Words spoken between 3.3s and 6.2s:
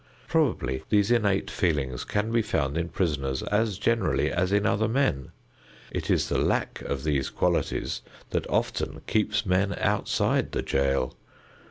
as generally as in other men. It